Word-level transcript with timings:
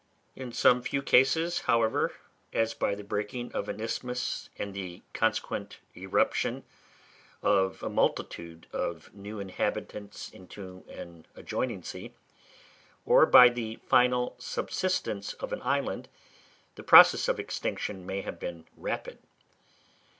In 0.35 0.51
some 0.51 0.81
few 0.81 1.03
cases, 1.03 1.59
however, 1.69 2.13
as 2.51 2.73
by 2.73 2.95
the 2.95 3.03
breaking 3.03 3.51
of 3.51 3.69
an 3.69 3.79
isthmus 3.79 4.49
and 4.57 4.73
the 4.73 5.03
consequent 5.13 5.77
irruption 5.93 6.63
of 7.43 7.83
a 7.83 7.87
multitude 7.89 8.65
of 8.73 9.13
new 9.13 9.39
inhabitants 9.39 10.27
into 10.31 10.83
an 10.89 11.27
adjoining 11.35 11.83
sea, 11.83 12.15
or 13.05 13.27
by 13.27 13.49
the 13.49 13.75
final 13.85 14.35
subsidence 14.39 15.33
of 15.35 15.53
an 15.53 15.61
island, 15.61 16.09
the 16.73 16.83
process 16.83 17.27
of 17.27 17.39
extinction 17.39 18.03
may 18.03 18.21
have 18.21 18.39
been 18.39 18.65
rapid. 18.75 19.19